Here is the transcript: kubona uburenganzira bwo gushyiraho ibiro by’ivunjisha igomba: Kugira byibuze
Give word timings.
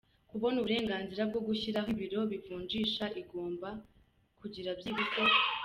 kubona 0.29 0.55
uburenganzira 0.59 1.21
bwo 1.29 1.41
gushyiraho 1.47 1.87
ibiro 1.95 2.19
by’ivunjisha 2.29 3.03
igomba: 3.21 3.69
Kugira 4.39 4.69
byibuze 4.79 5.21